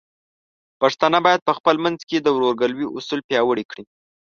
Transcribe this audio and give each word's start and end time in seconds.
پښتانه 0.81 1.17
بايد 1.25 1.41
په 1.47 1.53
خپل 1.57 1.75
منځ 1.85 1.99
کې 2.09 2.17
د 2.19 2.27
ورورګلوۍ 2.35 2.85
اصول 2.97 3.19
پیاوړي 3.29 3.65
کړي. 3.71 3.83